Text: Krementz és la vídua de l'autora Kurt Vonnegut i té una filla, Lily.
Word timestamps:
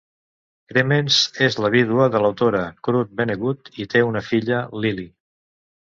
Krementz 0.71 1.17
és 1.49 1.57
la 1.65 1.71
vídua 1.77 2.09
de 2.17 2.23
l'autora 2.25 2.65
Kurt 2.89 3.15
Vonnegut 3.21 3.73
i 3.85 3.89
té 3.97 4.05
una 4.11 4.27
filla, 4.33 4.67
Lily. 4.87 5.11